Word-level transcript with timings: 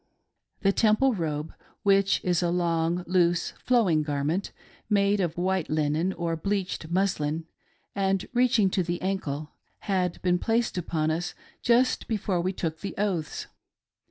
The 0.61 0.71
Temple 0.71 1.13
robe, 1.13 1.53
which 1.83 2.21
is 2.23 2.41
a 2.41 2.49
long, 2.49 3.03
loose, 3.05 3.51
flowing 3.59 4.01
garment, 4.01 4.51
made 4.89 5.19
of 5.19 5.37
white 5.37 5.69
linen 5.69 6.11
or 6.13 6.35
bleached 6.35 6.89
muslin, 6.89 7.45
and 7.93 8.27
reaching 8.33 8.71
to 8.71 8.81
the 8.81 8.99
ancle, 9.03 9.51
had 9.81 10.19
been 10.23 10.39
placed 10.39 10.75
upon 10.75 11.11
us 11.11 11.35
just 11.61 12.07
before 12.07 12.41
we 12.41 12.51
took 12.51 12.79
the 12.81 12.95
oaths. 12.97 13.45